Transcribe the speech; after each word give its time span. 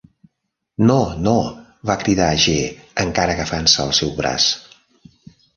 "No, 0.91 0.95
no", 1.27 1.33
va 1.91 1.97
cridar 2.05 2.31
G., 2.45 2.55
encara 3.05 3.37
agafant-se 3.39 3.85
al 3.87 3.97
seu 4.03 4.15
braç. 4.23 4.49